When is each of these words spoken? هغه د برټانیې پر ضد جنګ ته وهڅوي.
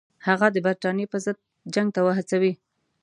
هغه 0.27 0.47
د 0.51 0.57
برټانیې 0.65 1.05
پر 1.11 1.19
ضد 1.25 1.37
جنګ 1.73 1.87
ته 1.95 1.99
وهڅوي. 2.05 2.53